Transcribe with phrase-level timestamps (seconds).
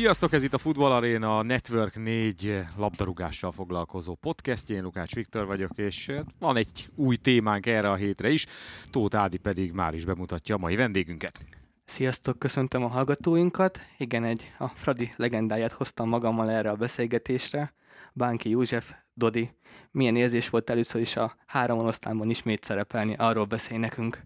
[0.00, 4.70] Sziasztok, ez itt a Futball Arena, a Network 4 labdarúgással foglalkozó podcast.
[4.70, 8.46] Én Lukács Viktor vagyok, és van egy új témánk erre a hétre is.
[8.90, 11.44] Tóth Ádi pedig már is bemutatja a mai vendégünket.
[11.84, 13.80] Sziasztok, köszöntöm a hallgatóinkat.
[13.98, 17.74] Igen, egy a Fradi legendáját hoztam magammal erre a beszélgetésre.
[18.12, 19.50] Bánki József, Dodi,
[19.90, 24.22] milyen érzés volt először is a három oroszlánban ismét szerepelni, arról beszélj nekünk.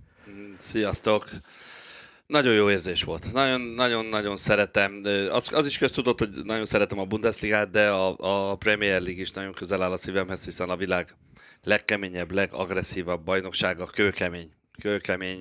[0.59, 1.29] Sziasztok!
[2.27, 3.33] Nagyon jó érzés volt.
[3.33, 5.03] Nagyon-nagyon-nagyon szeretem.
[5.31, 9.31] Az, az is köztudott, hogy nagyon szeretem a Bundesligát, de a, a Premier League is
[9.31, 11.17] nagyon közel áll a szívemhez, hiszen a világ
[11.63, 14.51] legkeményebb, legagresszívabb bajnoksága, kőkemény.
[14.81, 15.39] Kőkemény,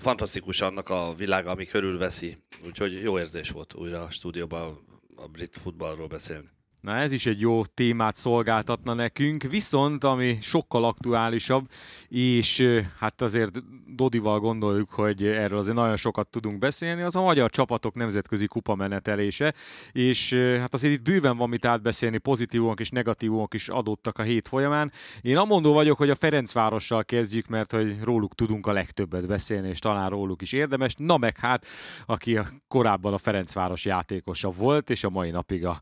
[0.00, 2.38] fantasztikus annak a világa, ami körülveszi.
[2.66, 4.78] Úgyhogy jó érzés volt újra a stúdióban
[5.16, 6.48] a brit futballról beszélni.
[6.80, 11.68] Na ez is egy jó témát szolgáltatna nekünk, viszont ami sokkal aktuálisabb,
[12.08, 13.62] és hát azért
[13.94, 18.74] Dodival gondoljuk, hogy erről azért nagyon sokat tudunk beszélni, az a magyar csapatok nemzetközi kupa
[18.74, 19.54] menetelése,
[19.92, 24.48] és hát azért itt bőven van mit átbeszélni, pozitívunk és negatívunk is adottak a hét
[24.48, 24.92] folyamán.
[25.20, 29.78] Én amondó vagyok, hogy a Ferencvárossal kezdjük, mert hogy róluk tudunk a legtöbbet beszélni, és
[29.78, 30.94] talán róluk is érdemes.
[30.98, 31.66] Na meg hát,
[32.06, 35.80] aki korábban a Ferencváros játékosa volt, és a mai napig a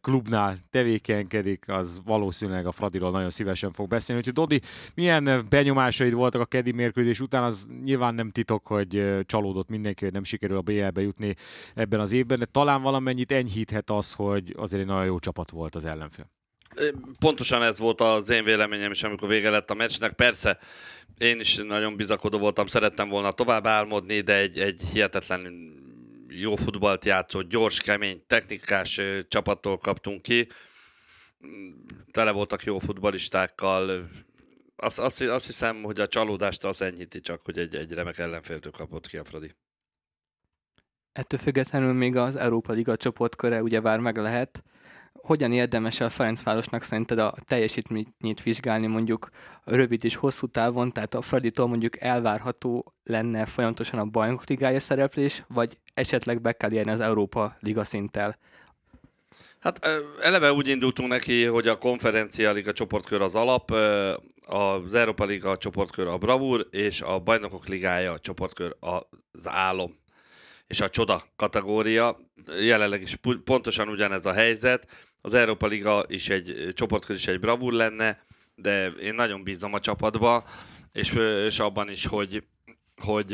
[0.00, 4.20] klub klubnál tevékenykedik, az valószínűleg a Fradiról nagyon szívesen fog beszélni.
[4.20, 4.60] Úgyhogy Dodi,
[4.94, 7.33] milyen benyomásaid voltak a kedi mérkőzés után?
[7.42, 11.34] Az nyilván nem titok, hogy csalódott mindenki, hogy nem sikerül a BL-be jutni
[11.74, 15.74] ebben az évben, de talán valamennyit enyhíthet az, hogy azért egy nagyon jó csapat volt
[15.74, 16.30] az ellenfél.
[17.18, 20.12] Pontosan ez volt az én véleményem is, amikor vége lett a meccsnek.
[20.12, 20.58] Persze,
[21.18, 25.72] én is nagyon bizakodó voltam, szerettem volna tovább álmodni, de egy, egy hihetetlen
[26.28, 30.48] jó futballt játszott, gyors, kemény, technikás csapattól kaptunk ki.
[32.10, 34.08] Tele voltak jó futbalistákkal.
[34.76, 38.72] Azt, azt, azt hiszem, hogy a csalódást az enyhíti csak, hogy egy, egy remek ellenféltől
[38.72, 39.54] kapott ki a Fradi.
[41.12, 44.64] Ettől függetlenül még az Európa Liga csoportköre ugye vár meg lehet
[45.24, 49.28] hogyan érdemes a Ferencvárosnak szerinted a teljesítményt vizsgálni mondjuk
[49.64, 55.44] rövid és hosszú távon, tehát a Fraditól mondjuk elvárható lenne folyamatosan a bajnok ligája szereplés,
[55.48, 58.38] vagy esetleg be kell érni az Európa Liga szinttel?
[59.58, 59.86] Hát
[60.20, 63.70] eleve úgy indultunk neki, hogy a konferencia liga csoportkör az alap,
[64.46, 70.02] az Európa Liga csoportkör a bravúr, és a bajnokok ligája a csoportkör az álom
[70.66, 72.18] és a csoda kategória.
[72.60, 74.88] Jelenleg is pontosan ugyanez a helyzet.
[75.20, 78.24] Az Európa Liga is egy csoportkör is egy bravúr lenne,
[78.54, 80.44] de én nagyon bízom a csapatba,
[80.92, 81.12] és,
[81.46, 82.44] és abban is, hogy,
[83.02, 83.32] hogy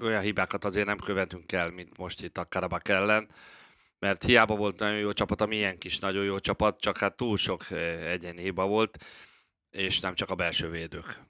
[0.00, 3.28] olyan hibákat azért nem követünk el, mint most itt a Karabak ellen,
[3.98, 7.36] mert hiába volt nagyon jó csapat, a milyen kis nagyon jó csapat, csak hát túl
[7.36, 7.70] sok
[8.08, 8.98] egyéni hiba volt,
[9.76, 11.24] és nem csak a belső védők.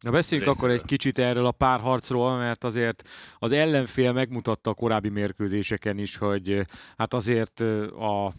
[0.00, 3.08] Na beszéljünk akkor egy kicsit erről a párharcról, mert azért
[3.38, 8.32] az ellenfél megmutatta a korábbi mérkőzéseken is, hogy hát azért a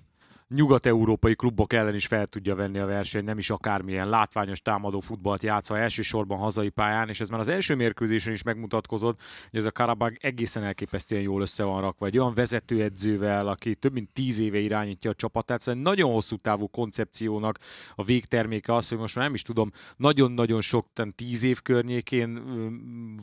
[0.56, 5.44] nyugat-európai klubok ellen is fel tudja venni a verseny, nem is akármilyen látványos támadó futballt
[5.44, 9.72] játszva elsősorban hazai pályán, és ez már az első mérkőzésen is megmutatkozott, hogy ez a
[9.72, 12.06] Karabag egészen elképesztően jól össze van rakva.
[12.06, 16.36] Egy olyan vezetőedzővel, aki több mint tíz éve irányítja a csapatát, szóval egy nagyon hosszú
[16.36, 17.58] távú koncepciónak
[17.96, 22.44] a végterméke az, hogy most már nem is tudom, nagyon-nagyon sok, tíz év környékén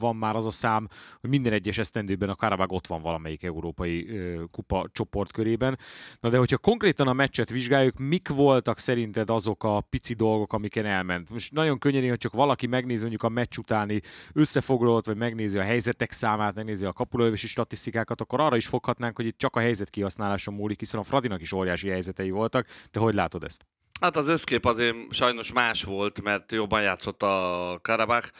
[0.00, 0.88] van már az a szám,
[1.20, 4.10] hogy minden egyes esztendőben a Karabag ott van valamelyik európai
[4.50, 5.78] kupa csoportkörében.
[6.20, 10.86] Na de hogyha konkrétan a meccset vizsgáljuk, mik voltak szerinted azok a pici dolgok, amiken
[10.86, 11.30] elment?
[11.30, 14.00] Most nagyon könnyen, hogy csak valaki megnézi mondjuk a meccs utáni
[14.32, 19.26] összefoglalót, vagy megnézi a helyzetek számát, megnézi a kapulővési statisztikákat, akkor arra is foghatnánk, hogy
[19.26, 22.66] itt csak a helyzet kihasználáson múlik, hiszen a Fradinak is óriási helyzetei voltak.
[22.90, 23.62] Te hogy látod ezt?
[24.00, 28.30] Hát az összkép azért sajnos más volt, mert jobban játszott a Karabach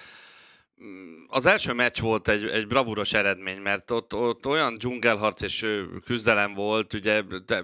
[1.28, 5.66] az első meccs volt egy, egy bravúros eredmény, mert ott, ott olyan dzsungelharc és
[6.04, 7.62] küzdelem volt, ugye de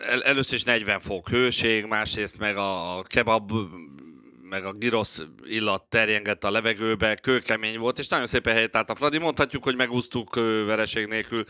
[0.00, 3.52] el, először is 40 fok hőség, másrészt meg a, a kebab
[4.50, 8.94] meg a girosz illat terjengett a levegőbe, kőkemény volt, és nagyon szépen helyett állt a
[8.94, 9.18] Fradi.
[9.18, 10.34] Mondhatjuk, hogy megúsztuk
[10.66, 11.44] vereség nélkül,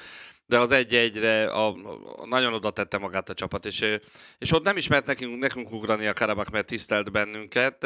[0.47, 3.99] de az egy-egyre a, a, nagyon oda tette magát a csapat, és,
[4.39, 7.85] és ott nem ismert nekünk, nekünk ugrani a Karabak, mert tisztelt bennünket.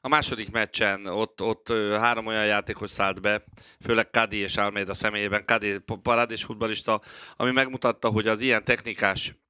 [0.00, 3.44] A második meccsen ott, ott három olyan játékos szállt be,
[3.84, 5.44] főleg Kadi és Almeida személyében.
[5.44, 7.00] Kadi parádés futbalista,
[7.36, 9.41] ami megmutatta, hogy az ilyen technikás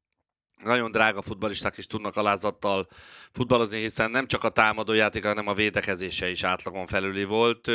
[0.65, 2.89] nagyon drága futbalisták is tudnak alázattal
[3.33, 7.71] futballozni, hiszen nem csak a támadó játék, hanem a védekezése is átlagon felüli volt.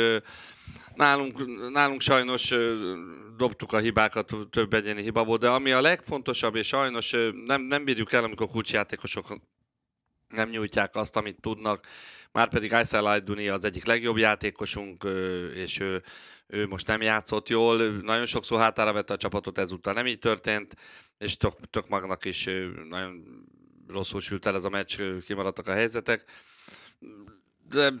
[0.94, 2.54] Nálunk, nálunk sajnos
[3.36, 7.14] dobtuk a hibákat, több egyéni hiba volt, de ami a legfontosabb, és sajnos
[7.46, 9.38] nem, nem bírjuk el, amikor kulcsjátékosok
[10.28, 11.86] nem nyújtják azt, amit tudnak.
[12.32, 15.04] Márpedig Aysel Ayduni az egyik legjobb játékosunk,
[15.54, 16.02] és ő,
[16.48, 20.74] ő most nem játszott jól, nagyon sokszor hátára vette a csapatot, ezúttal nem így történt,
[21.18, 22.44] és tök, tök magnak is
[22.88, 23.24] nagyon
[23.88, 26.24] rosszul sült el ez a meccs, kimaradtak a helyzetek.
[27.68, 27.92] De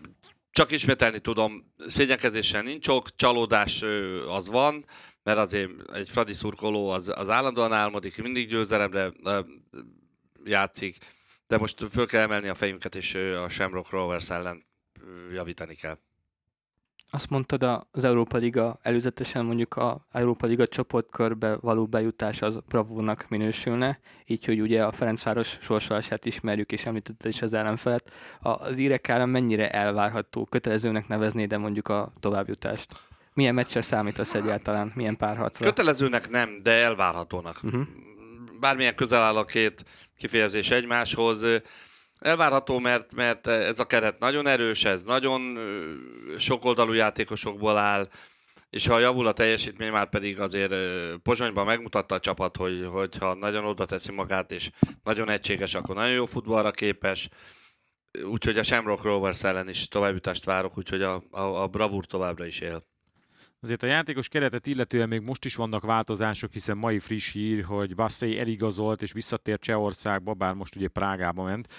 [0.50, 3.82] csak ismételni tudom, szégyenkezésen nincs ok, csalódás
[4.28, 4.84] az van,
[5.22, 9.12] mert azért egy Fradi szurkoló az, az állandóan álmodik, mindig győzelemre
[10.44, 10.96] játszik,
[11.46, 14.66] de most föl kell emelni a fejünket, és a Shamrock Rovers ellen
[15.32, 15.98] javítani kell.
[17.10, 23.26] Azt mondtad, az Európa Liga előzetesen mondjuk a Európa Liga csoportkörbe való bejutás az bravúrnak
[23.28, 28.12] minősülne, így hogy ugye a Ferencváros sorsolását ismerjük, és említetted is az ellenfelet.
[28.40, 32.92] Az írek ellen mennyire elvárható, kötelezőnek nevezni, de mondjuk a továbbjutást?
[33.34, 34.92] Milyen meccsre számítasz egyáltalán?
[34.94, 35.66] Milyen párharcra?
[35.66, 37.60] Kötelezőnek nem, de elvárhatónak.
[37.62, 37.86] Uh-huh.
[38.60, 39.84] Bármilyen közel áll a két
[40.16, 41.44] kifejezés egymáshoz,
[42.18, 45.58] Elvárható, mert, mert ez a keret nagyon erős, ez nagyon
[46.38, 48.08] sokoldalú játékosokból áll,
[48.70, 50.74] és ha javul a teljesítmény, már pedig azért
[51.22, 54.70] Pozsonyban megmutatta a csapat, hogy, hogyha nagyon oda teszi magát, és
[55.02, 57.28] nagyon egységes, akkor nagyon jó futballra képes.
[58.24, 62.60] Úgyhogy a Shamrock Rovers ellen is továbbjutást várok, úgyhogy a, a, a bravúr továbbra is
[62.60, 62.82] él.
[63.60, 67.94] Azért a játékos keretet illetően még most is vannak változások, hiszen mai friss hír, hogy
[67.94, 71.72] Bassey eligazolt és visszatért Csehországba, bár most ugye Prágába ment.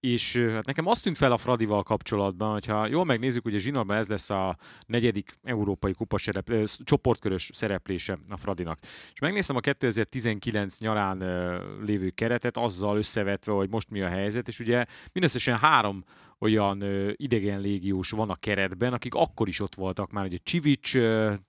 [0.00, 4.08] És hát nekem azt tűnt fel a Fradival kapcsolatban, hogyha jól megnézzük, ugye Zsinórban ez
[4.08, 6.52] lesz a negyedik európai kupa serep,
[6.84, 8.78] csoportkörös szereplése a Fradinak.
[9.12, 11.18] És megnéztem a 2019 nyarán
[11.84, 16.04] lévő keretet, azzal összevetve, hogy most mi a helyzet, és ugye mindösszesen három
[16.38, 20.94] olyan ö, idegen légiós van a keretben, akik akkor is ott voltak már, ugye Csivics,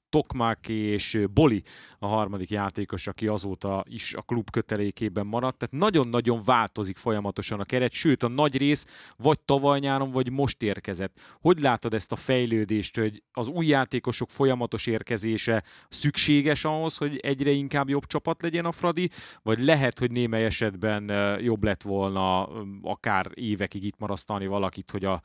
[0.09, 1.63] Tokmák és Boli
[1.99, 5.57] a harmadik játékos, aki azóta is a klub kötelékében maradt.
[5.57, 8.85] Tehát nagyon-nagyon változik folyamatosan a keret, sőt a nagy rész
[9.17, 11.19] vagy tavaly nyáron, vagy most érkezett.
[11.41, 17.49] Hogy látod ezt a fejlődést, hogy az új játékosok folyamatos érkezése szükséges ahhoz, hogy egyre
[17.49, 19.09] inkább jobb csapat legyen a Fradi,
[19.41, 21.11] vagy lehet, hogy némely esetben
[21.41, 22.47] jobb lett volna
[22.81, 25.21] akár évekig itt marasztalni valakit, hogy, a,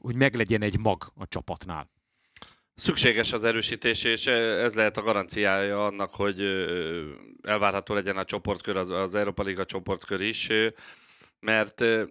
[0.00, 1.91] hogy meglegyen egy mag a csapatnál?
[2.82, 6.40] Szükséges az erősítés, és ez lehet a garanciája annak, hogy
[7.42, 10.48] elvárható legyen a csoportkör, az, az Európa Liga csoportkör is,
[11.40, 12.06] mert e,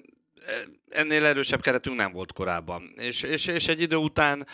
[0.89, 2.93] ennél erősebb keretünk nem volt korábban.
[2.95, 4.47] És, és, és egy idő után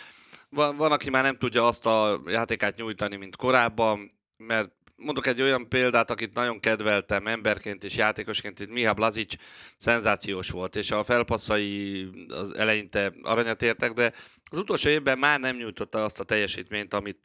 [0.48, 5.42] van, van, aki már nem tudja azt a játékát nyújtani, mint korábban, mert mondok egy
[5.42, 9.34] olyan példát, akit nagyon kedveltem emberként és játékosként, itt Miha Blazic
[9.76, 14.12] szenzációs volt, és a felpasszai az eleinte aranyat értek, de
[14.50, 17.18] az utolsó évben már nem nyújtotta azt a teljesítményt, amit,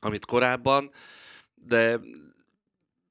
[0.00, 0.90] amit korábban,
[1.54, 2.00] de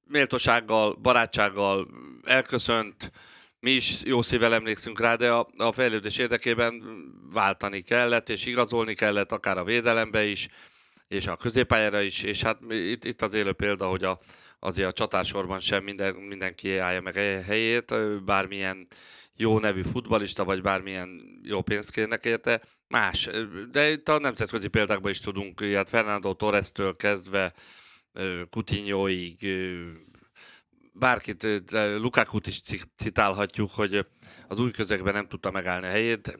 [0.04, 1.88] méltósággal, barátsággal
[2.24, 3.12] elköszönt,
[3.60, 6.84] mi is jó szívvel emlékszünk rá, de a, a fejlődés érdekében
[7.32, 10.48] váltani kellett, és igazolni kellett, akár a védelembe is,
[11.10, 14.20] és a középpályára is, és hát itt, itt az élő példa, hogy a,
[14.60, 17.94] azért a csatársorban sem minden, mindenki állja meg a helyét,
[18.26, 18.88] bármilyen
[19.36, 23.30] jó nevű futbalista, vagy bármilyen jó pénzt kérnek érte, más.
[23.72, 27.54] De itt a nemzetközi példákban is tudunk, ilyet Fernando Torres-től kezdve
[28.50, 29.48] Coutinhoig,
[30.94, 31.48] bárkit,
[31.98, 32.62] Lukakut is
[32.96, 34.06] citálhatjuk, hogy
[34.48, 36.38] az új közegben nem tudta megállni a helyét,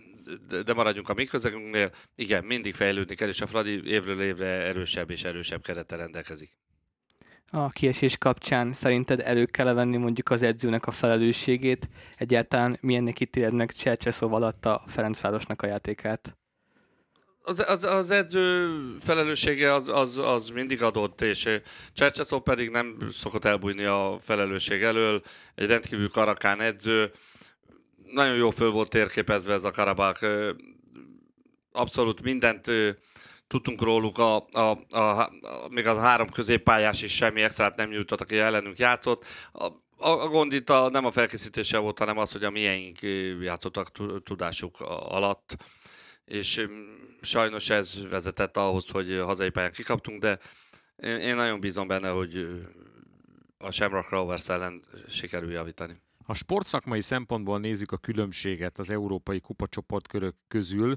[0.66, 1.92] de maradjunk a mi közegünknél.
[2.16, 6.58] Igen, mindig fejlődni kell, és a Fradi évről évre erősebb és erősebb kerettel rendelkezik.
[7.52, 11.90] A kiesés kapcsán szerinted elő kell venni mondjuk az edzőnek a felelősségét?
[12.18, 16.38] Egyáltalán milyennek ítélnek Csercseszov alatt a Ferencvárosnak a játékát?
[17.42, 18.70] Az, az, az edző
[19.00, 21.60] felelőssége az, az, az mindig adott, és
[21.94, 25.22] Csercseszov pedig nem szokott elbújni a felelősség elől.
[25.56, 27.12] Egy rendkívül karakán edző,
[28.12, 30.26] nagyon jó föl volt térképezve ez a Karabák.
[31.72, 32.72] Abszolút mindent
[33.48, 35.32] tudtunk róluk, a, a, a, a,
[35.70, 39.26] még az három középpályás is semmi extrát nem nyújtott, aki ellenünk játszott.
[39.52, 39.66] A,
[39.98, 42.98] a, a gond itt a, nem a felkészítése volt, hanem az, hogy a miénk
[43.42, 43.92] játszottak
[44.24, 45.58] tudásuk alatt,
[46.26, 46.68] és
[47.22, 50.40] sajnos ez vezetett ahhoz, hogy hazai pályán kikaptunk, de
[51.02, 52.48] én nagyon bízom benne, hogy
[53.58, 56.02] a Shamrock Rovers ellen sikerül javítani.
[56.30, 60.96] Ha sportszakmai szempontból nézzük a különbséget az európai kupacsoportkörök közül,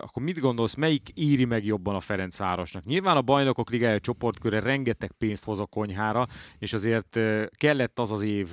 [0.00, 2.84] akkor mit gondolsz, melyik íri meg jobban a Ferencvárosnak?
[2.84, 6.26] Nyilván a bajnokok ligája csoportköre rengeteg pénzt hoz a konyhára,
[6.58, 7.18] és azért
[7.50, 8.48] kellett az az év,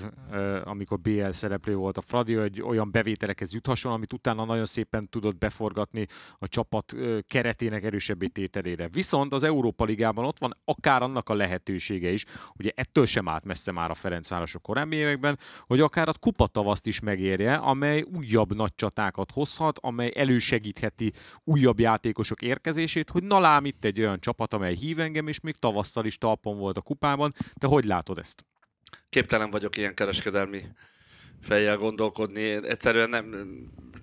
[0.63, 5.37] amikor BL szereplő volt a Fradi, hogy olyan bevételekhez juthasson, amit utána nagyon szépen tudott
[5.37, 6.95] beforgatni a csapat
[7.27, 8.87] keretének erősebbé tételére.
[8.87, 12.25] Viszont az Európa Ligában ott van akár annak a lehetősége is,
[12.57, 16.87] ugye ettől sem állt messze már a Ferencváros a korábbi években, hogy akár a kupatavaszt
[16.87, 21.11] is megérje, amely újabb nagy csatákat hozhat, amely elősegítheti
[21.43, 25.55] újabb játékosok érkezését, hogy na lám itt egy olyan csapat, amely hív engem, és még
[25.55, 27.33] tavasszal is talpon volt a kupában.
[27.53, 28.45] Te hogy látod ezt?
[29.09, 30.61] Képtelen vagyok ilyen kereskedelmi
[31.41, 32.43] fejjel gondolkodni.
[32.49, 33.25] Egyszerűen nem,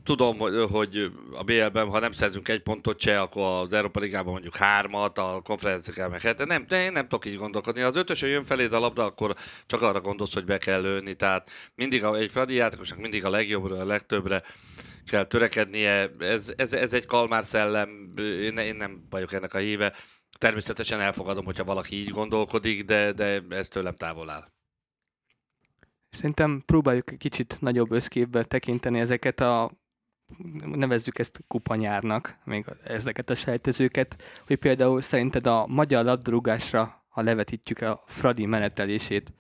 [0.09, 0.39] tudom,
[0.71, 5.19] hogy a BL-ben, ha nem szerzünk egy pontot se, akkor az Európa Ligában mondjuk hármat,
[5.19, 7.81] a konferenciákában meg hát nem, én nem tudok így gondolkodni.
[7.81, 9.35] Az ötösön jön felé a labda, akkor
[9.67, 11.15] csak arra gondolsz, hogy be kell lőni.
[11.15, 14.43] Tehát mindig a, egy Fradi játékosnak mindig a legjobbra, a legtöbbre
[15.07, 16.11] kell törekednie.
[16.19, 19.93] Ez, ez, ez egy kalmár szellem, én, én nem vagyok ennek a híve.
[20.39, 24.45] Természetesen elfogadom, hogyha valaki így gondolkodik, de, de ez tőlem távol áll.
[26.11, 29.71] Szerintem próbáljuk kicsit nagyobb összképbe tekinteni ezeket a
[30.65, 37.81] nevezzük ezt kupanyárnak, még ezeket a sejtezőket, hogy például szerinted a magyar labdarúgásra, ha levetítjük
[37.81, 39.33] a Fradi menetelését,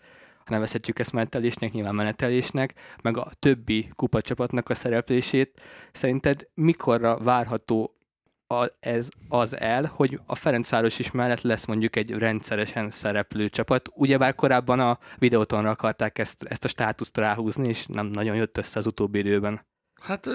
[0.45, 5.61] ha nevezhetjük ezt menetelésnek, nyilván menetelésnek, meg a többi kupacsapatnak a szereplését,
[5.93, 7.99] szerinted mikorra várható
[8.47, 13.89] a, ez az el, hogy a Ferencváros is mellett lesz mondjuk egy rendszeresen szereplő csapat.
[13.95, 18.79] Ugyebár korábban a videótonra akarták ezt, ezt a státuszt ráhúzni, és nem nagyon jött össze
[18.79, 19.67] az utóbbi időben.
[20.01, 20.29] Hát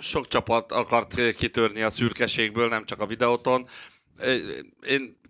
[0.00, 3.68] sok csapat akart kitörni a szürkeségből, nem csak a videóton.
[4.86, 5.20] Én,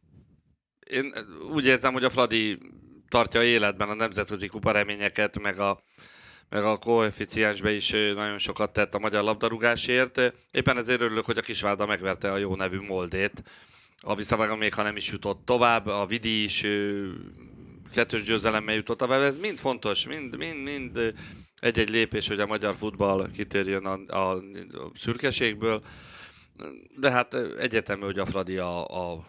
[0.91, 1.15] én
[1.51, 2.59] úgy érzem, hogy a Fradi
[3.09, 5.83] tartja életben a nemzetközi kupareményeket, meg a,
[6.49, 10.33] meg a koeficiensbe is nagyon sokat tett a magyar labdarúgásért.
[10.51, 13.43] Éppen ezért örülök, hogy a Kisvárda megverte a jó nevű Moldét.
[14.01, 16.67] A Visszavága még ha nem is jutott tovább, a Vidi is
[17.93, 19.21] kettős győzelemmel jutott tovább.
[19.21, 21.15] Ez mind fontos, mind, mind, mind
[21.65, 24.43] egy-egy lépés, hogy a magyar futball kitérjön a, a,
[24.95, 25.83] szürkeségből.
[26.97, 29.25] De hát egyetemű, hogy a Fradi a, a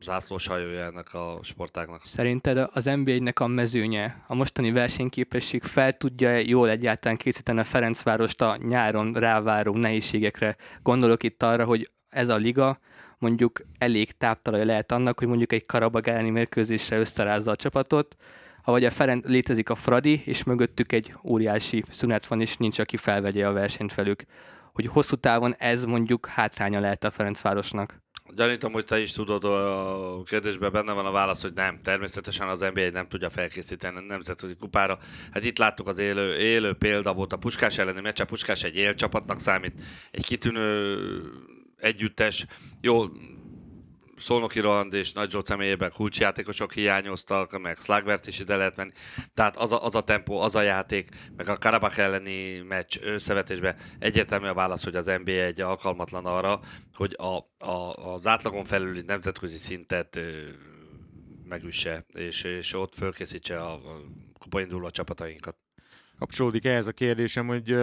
[0.00, 2.04] zászlós ennek a sportágnak.
[2.04, 8.42] Szerinted az NBA-nek a mezőnye, a mostani versenyképesség fel tudja jól egyáltalán készíteni a Ferencvárost
[8.42, 10.56] a nyáron ráváró nehézségekre?
[10.82, 12.78] Gondolok itt arra, hogy ez a liga
[13.18, 18.16] mondjuk elég táptalaja lehet annak, hogy mondjuk egy karabag elleni mérkőzésre összerázza a csapatot,
[18.64, 22.96] ahogy a Ferenc létezik a Fradi, és mögöttük egy óriási szünet van, és nincs, aki
[22.96, 24.24] felvegye a versenyt velük.
[24.72, 28.00] Hogy hosszú távon ez mondjuk hátránya lehet a Ferencvárosnak.
[28.34, 31.80] Gyanítom, hogy te is tudod, a kérdésben benne van a válasz, hogy nem.
[31.82, 34.98] Természetesen az NBA nem tudja felkészíteni a nemzetközi kupára.
[35.32, 38.76] Hát itt láttuk az élő, élő példa volt a Puskás elleni meccs, a Puskás egy
[38.76, 40.98] élcsapatnak számít, egy kitűnő
[41.76, 42.46] együttes.
[42.80, 43.04] Jó,
[44.16, 48.90] Szolnoki Roland és Nagy Zsolt személyében kulcsjátékosok hiányoztak, meg Slagbert is ide lehet venni.
[49.34, 53.76] Tehát az a, az a tempó, az a játék, meg a Karabakh elleni meccs összevetésben
[53.98, 56.60] egyértelmű a válasz, hogy az NBA egy alkalmatlan arra,
[56.94, 60.18] hogy a, a, az átlagon felüli nemzetközi szintet
[61.48, 64.00] megüsse, és, és ott fölkészítse a, a
[64.38, 65.56] kupainduló csapatainkat.
[66.18, 67.74] Kapcsolódik ehhez a kérdésem, hogy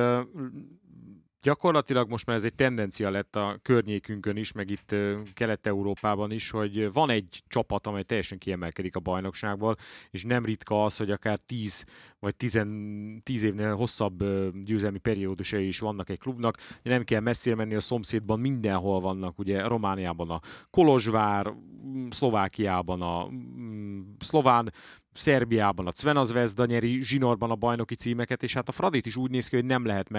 [1.41, 4.95] gyakorlatilag most már ez egy tendencia lett a környékünkön is, meg itt
[5.33, 9.75] Kelet-Európában is, hogy van egy csapat, amely teljesen kiemelkedik a bajnokságból,
[10.11, 11.85] és nem ritka az, hogy akár 10
[12.19, 12.65] vagy 10,
[13.23, 14.23] 10 évnél hosszabb
[14.63, 16.57] győzelmi periódusai is vannak egy klubnak.
[16.83, 21.53] Nem kell messzire menni a szomszédban, mindenhol vannak, ugye Romániában a Kolozsvár,
[22.09, 23.27] Szlovákiában a
[24.19, 24.71] szlován
[25.13, 29.31] Szerbiában a Cvena Zvezda nyeri, zsinórban a bajnoki címeket, és hát a Fradit is úgy
[29.31, 30.09] néz ki, hogy nem lehet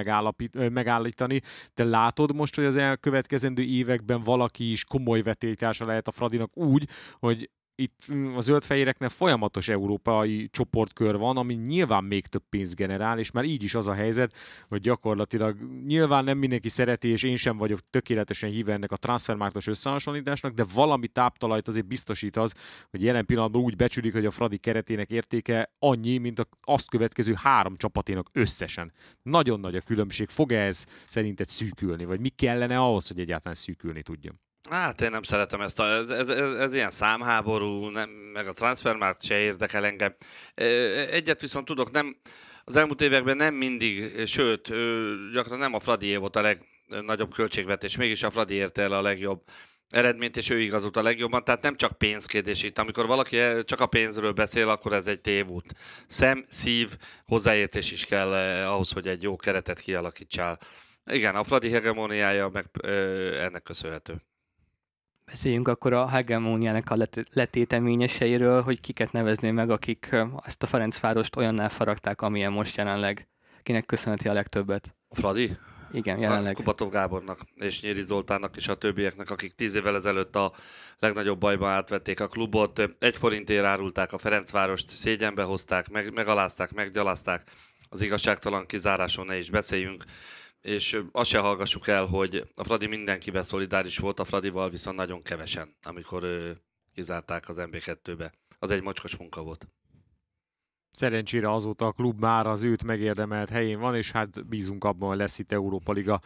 [0.70, 1.40] megállítani.
[1.74, 6.88] De látod most, hogy az elkövetkezendő években valaki is komoly vetélytársa lehet a Fradinak úgy,
[7.18, 7.50] hogy
[7.80, 13.30] itt mm, a zöldfehéreknek folyamatos európai csoportkör van, ami nyilván még több pénzt generál, és
[13.30, 14.34] már így is az a helyzet,
[14.68, 15.56] hogy gyakorlatilag
[15.86, 20.64] nyilván nem mindenki szereti, és én sem vagyok tökéletesen híve ennek a transfermártos összehasonlításnak, de
[20.74, 22.54] valami táptalajt azért biztosít az,
[22.90, 27.34] hogy jelen pillanatban úgy becsülik, hogy a Fradi keretének értéke annyi, mint a azt következő
[27.36, 28.92] három csapaténak összesen.
[29.22, 30.28] Nagyon nagy a különbség.
[30.28, 34.49] Fog ez szerinted szűkülni, vagy mi kellene ahhoz, hogy egyáltalán szűkülni tudjon?
[34.68, 38.52] Hát én nem szeretem ezt a, ez, ez, ez, ez ilyen számháború, nem, meg a
[38.52, 40.14] transfermárt se érdekel engem.
[41.10, 42.16] Egyet viszont tudok, nem,
[42.64, 44.72] az elmúlt években nem mindig, sőt,
[45.32, 46.56] gyakran nem a Fradi volt a
[46.88, 49.42] legnagyobb költségvetés, mégis a Fradi érte el a legjobb
[49.88, 52.78] eredményt, és ő igazult a legjobban, tehát nem csak pénzkérdés itt.
[52.78, 55.74] Amikor valaki csak a pénzről beszél, akkor ez egy tévút.
[56.06, 58.32] Szem, szív, hozzáértés is kell
[58.66, 60.58] ahhoz, hogy egy jó keretet kialakítsál.
[61.04, 64.22] Igen, a Fradi hegemóniája meg ö, ennek köszönhető.
[65.30, 66.96] Beszéljünk akkor a hegemóniának a
[67.32, 73.28] letéteményeseiről, hogy kiket nevezné meg, akik ezt a Ferencvárost olyannál faragták, amilyen most jelenleg.
[73.62, 74.94] Kinek köszönheti a legtöbbet?
[75.10, 75.56] Fradi?
[75.92, 76.54] Igen, jelenleg.
[76.54, 80.52] Kubatov Gábornak és Nyíri Zoltánnak és a többieknek, akik tíz évvel ezelőtt a
[80.98, 82.82] legnagyobb bajban átvették a klubot.
[82.98, 87.42] Egy forintért árulták a Ferencvárost, szégyenbe hozták, meg, megalázták, meggyalázták.
[87.88, 90.04] Az igazságtalan kizáráson ne is beszéljünk
[90.60, 95.22] és azt se hallgassuk el, hogy a Fradi mindenkiben szolidáris volt, a Fradival viszont nagyon
[95.22, 96.62] kevesen, amikor ő,
[96.94, 98.32] kizárták az MB2-be.
[98.58, 99.68] Az egy mocskos munka volt.
[100.92, 105.18] Szerencsére azóta a klub már az őt megérdemelt helyén van, és hát bízunk abban, hogy
[105.18, 106.20] lesz itt Európa Liga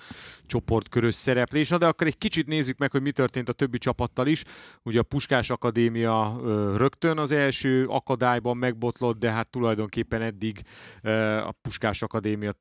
[0.47, 1.69] csoportkörös szereplés.
[1.69, 4.45] Na de akkor egy kicsit nézzük meg, hogy mi történt a többi csapattal is.
[4.83, 6.41] Ugye a Puskás Akadémia
[6.77, 10.63] rögtön az első akadályban megbotlott, de hát tulajdonképpen eddig
[11.45, 12.53] a Puskás Akadémia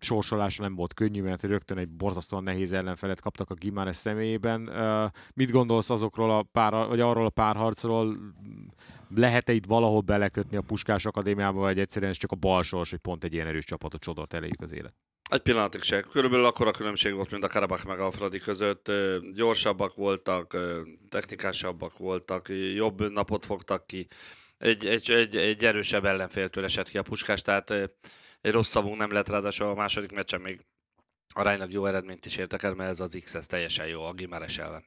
[0.00, 4.70] sorsolása nem volt könnyű, mert rögtön egy borzasztóan nehéz ellenfelet kaptak a Gimares személyében.
[5.34, 8.16] Mit gondolsz azokról a pár, vagy arról a párharcról,
[9.16, 13.24] lehet-e itt valahol belekötni a Puskás Akadémiába, vagy egyszerűen ez csak a balsors, hogy pont
[13.24, 14.94] egy ilyen erős csapatot csodolt elejük az élet?
[15.30, 16.00] Egy pillanatig se.
[16.00, 18.92] Körülbelül akkor a különbség volt, mint a Karabach meg a Fradi között.
[19.34, 20.56] Gyorsabbak voltak,
[21.08, 24.06] technikásabbak voltak, jobb napot fogtak ki.
[24.58, 27.70] Egy, egy, egy, egy erősebb ellenféltől esett ki a Puskás, tehát
[28.40, 30.60] egy rossz szavunk nem lett, ráadásul a második meccsen még
[31.34, 34.58] aránylag jó eredményt is értek el, mert ez az X, ez teljesen jó a Gimares
[34.58, 34.84] ellen.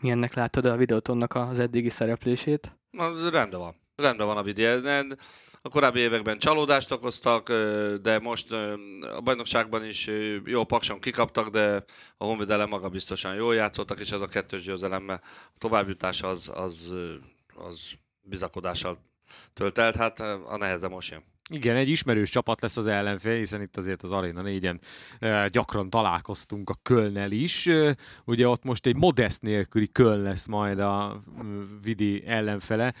[0.00, 2.78] Milyennek látod a videótonnak az eddigi szereplését?
[2.90, 3.81] Na, rendben van.
[3.96, 4.80] Rendben van a videó.
[5.64, 7.48] A korábbi években csalódást okoztak,
[8.02, 8.52] de most
[9.16, 10.10] a bajnokságban is
[10.44, 11.84] jó pakson kikaptak, de
[12.16, 16.94] a Honvédelem maga biztosan jól játszottak, és ez a kettős győzelemmel a továbbjutás az, az,
[17.54, 18.98] az bizakodással
[19.54, 21.22] tölt el, hát a neheze most jön.
[21.50, 24.80] Igen, egy ismerős csapat lesz az ellenfél, hiszen itt azért az Arena 4-en
[25.50, 27.68] gyakran találkoztunk a Kölnel is.
[28.24, 31.22] Ugye ott most egy modest nélküli Köln lesz majd a
[31.82, 32.94] Vidi ellenfele.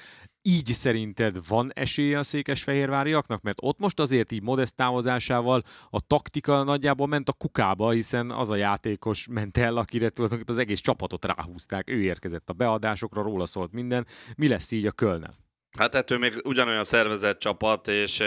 [0.44, 3.42] Így szerinted van esélye a székesfehérváriaknak?
[3.42, 8.50] Mert ott most azért így modest távozásával a taktika nagyjából ment a kukába, hiszen az
[8.50, 11.90] a játékos ment el, akire tulajdonképpen az egész csapatot ráhúzták.
[11.90, 14.06] Ő érkezett a beadásokra, róla szólt minden.
[14.36, 15.38] Mi lesz így a Kölnel?
[15.78, 18.22] Hát ettől még ugyanolyan szervezett csapat, és,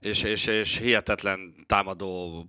[0.00, 2.44] és, és, és hihetetlen támadó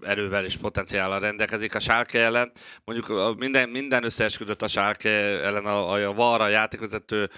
[0.00, 2.52] erővel és potenciállal rendelkezik a Sálke ellen.
[2.84, 5.10] Mondjuk minden, minden összeesküdött a Sálke
[5.42, 7.30] ellen a, a, a Varra játékvezető,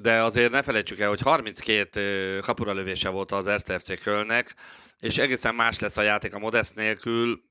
[0.00, 4.54] de azért ne felejtsük el, hogy 32 kapura lövése volt az Erste FC Kölnek,
[5.00, 7.44] és egészen más lesz a játék a Modest nélkül,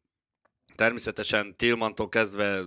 [0.75, 2.61] Természetesen Tilmantól kezdve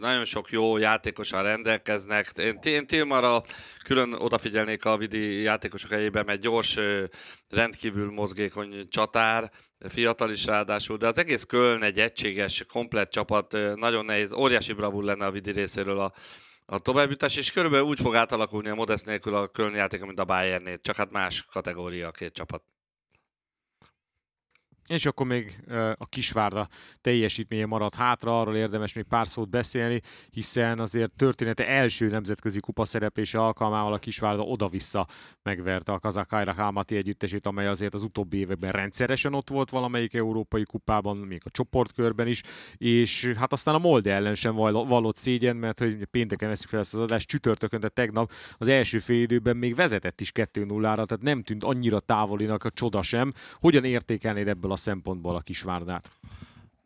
[0.00, 2.30] nagyon sok jó játékosan rendelkeznek.
[2.36, 3.42] Én, én Tilmara
[3.84, 6.78] külön odafigyelnék a vidi játékosok helyében, mert gyors,
[7.48, 9.50] rendkívül mozgékony csatár,
[9.88, 15.04] fiatal is ráadásul, de az egész Köln egy egységes, komplett csapat, nagyon nehéz, óriási bravúr
[15.04, 16.12] lenne a vidi részéről a,
[16.66, 20.24] a továbbjutás, és körülbelül úgy fog átalakulni a Modest nélkül a Köln játék, mint a
[20.24, 22.62] Bayernnél, csak hát más kategória a két csapat.
[24.88, 25.60] És akkor még
[25.96, 26.68] a Kisvárda
[27.00, 32.84] teljesítménye maradt hátra, arról érdemes még pár szót beszélni, hiszen azért története első nemzetközi kupa
[32.84, 35.06] szereplése alkalmával a Kisvárda oda-vissza
[35.42, 40.62] megverte a Kazakajra Hámati együttesét, amely azért az utóbbi években rendszeresen ott volt valamelyik európai
[40.62, 42.42] kupában, még a csoportkörben is,
[42.76, 46.94] és hát aztán a Molde ellen sem vallott szégyen, mert hogy pénteken veszük fel ezt
[46.94, 51.42] az adást, csütörtökön, de tegnap az első fél időben még vezetett is 2-0-ra, tehát nem
[51.42, 53.32] tűnt annyira távolinak a csoda sem.
[53.54, 56.10] Hogyan értékelnéd ebből a szempontból a Kisvárdát?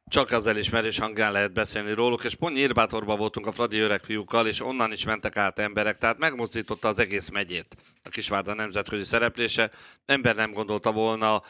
[0.08, 4.46] Csak az elismerés hangán lehet beszélni róluk, és pont Nyírbátorban voltunk a Fradi öreg fiúkkal,
[4.46, 9.70] és onnan is mentek át emberek, tehát megmozdította az egész megyét a Kisvárda nemzetközi szereplése.
[10.06, 11.42] Ember nem gondolta volna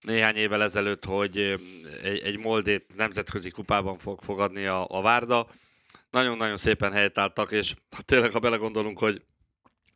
[0.00, 1.38] néhány évvel ezelőtt, hogy
[2.02, 5.46] egy, egy Moldét nemzetközi kupában fog fogadni a, a Várda.
[6.10, 7.74] Nagyon-nagyon szépen helytálltak, és
[8.04, 9.22] tényleg, ha belegondolunk, hogy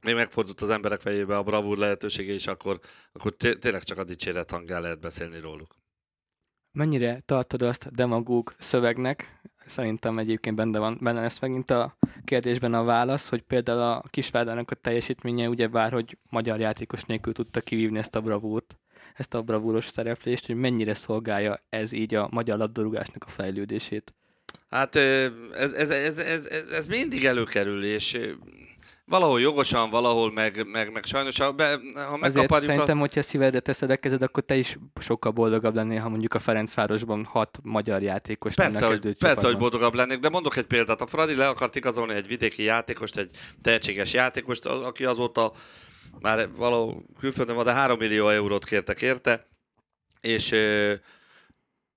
[0.00, 2.80] még megfordult az emberek fejébe a bravúr lehetősége, és akkor,
[3.12, 5.74] akkor tényleg csak a dicséret hangán lehet beszélni róluk.
[6.75, 9.41] Mennyire tartod azt demagóg szövegnek?
[9.67, 14.71] Szerintem egyébként benne, van, benne lesz megint a kérdésben a válasz, hogy például a Kisvárdának
[14.71, 18.79] a teljesítménye ugye bár, hogy magyar játékos nélkül tudta kivívni ezt a bravúrt,
[19.15, 24.15] ezt a bravúros szereplést, hogy mennyire szolgálja ez így a magyar labdarúgásnak a fejlődését?
[24.71, 28.19] Hát ez, ez, ez, ez, ez, ez mindig előkerül, és
[29.07, 32.61] valahol jogosan, valahol meg, meg, meg sajnos, ha, be, ha Azért a...
[32.61, 36.38] szerintem, hogyha szívedre teszed a kezed, akkor te is sokkal boldogabb lennél, ha mondjuk a
[36.38, 41.01] Ferencvárosban hat magyar játékos persze, hogy, persze, hogy boldogabb lennék, de mondok egy példát.
[41.01, 43.31] A Fradi le akart igazolni egy vidéki játékost, egy
[43.62, 45.53] tehetséges játékost, aki azóta
[46.21, 49.47] már valahol külföldön van, de 3 millió eurót kértek érte,
[50.21, 50.55] és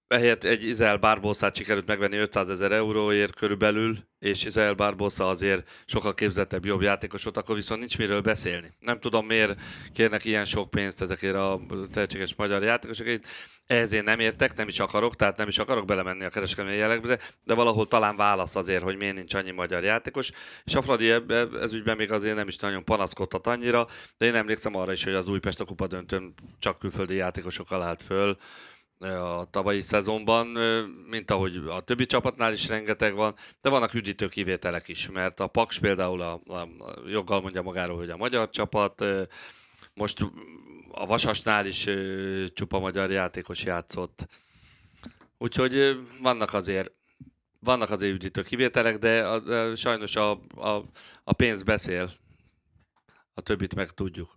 [0.08, 6.13] ehelyett egy Izrael Barboszát sikerült megvenni 500 ezer euróért körülbelül, és Izrael Barbosa azért sokkal
[6.13, 8.74] képzettebb, jobb játékos volt, akkor viszont nincs miről beszélni.
[8.80, 9.60] Nem tudom, miért
[9.93, 11.60] kérnek ilyen sok pénzt ezekért a
[11.93, 13.28] tehetséges magyar játékosokért.
[13.65, 17.08] Ehhez én nem értek, nem is akarok, tehát nem is akarok belemenni a kereskedelmi jellegbe,
[17.08, 20.32] de, de valahol talán válasz azért, hogy miért nincs annyi magyar játékos.
[20.63, 21.10] És a Fradi
[21.62, 25.13] ez ügyben még azért nem is nagyon panaszkodhat annyira, de én emlékszem arra is, hogy
[25.13, 28.38] az Újpest a kupa döntőn csak külföldi játékosokkal állt föl
[28.99, 30.47] a tavalyi szezonban,
[31.10, 35.47] mint ahogy a többi csapatnál is rengeteg van, de vannak üdítő kivételek is, mert a
[35.47, 36.67] Paks például a, a,
[37.07, 39.05] joggal mondja magáról, hogy a magyar csapat,
[39.93, 40.19] most
[40.91, 41.89] a Vasasnál is
[42.53, 44.27] csupa magyar játékos játszott.
[45.38, 46.91] Úgyhogy vannak azért
[47.60, 50.83] vannak azért üdítő kivételek, de a, a, sajnos a, a,
[51.23, 52.12] a pénz beszél.
[53.33, 54.37] A többit meg tudjuk.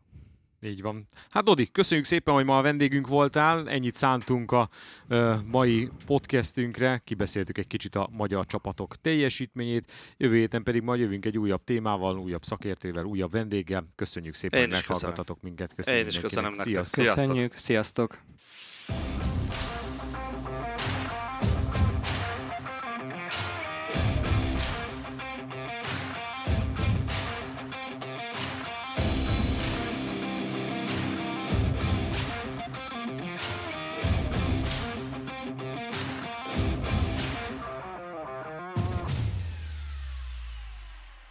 [0.62, 1.08] Így van.
[1.30, 3.68] Hát Dodi, köszönjük szépen, hogy ma a vendégünk voltál.
[3.68, 4.68] Ennyit szántunk a
[5.08, 7.00] ö, mai podcastünkre.
[7.04, 9.92] Kibeszéltük egy kicsit a magyar csapatok teljesítményét.
[10.16, 13.88] Jövő héten pedig majd jövünk egy újabb témával, újabb szakértővel, újabb vendéggel.
[13.94, 15.74] Köszönjük szépen, hogy meghallgattatok minket.
[15.74, 16.84] Köszönjük Én is köszönöm nektek.
[16.84, 17.04] Sziasztok.
[17.04, 17.56] Köszönjük.
[17.56, 18.18] Sziasztok.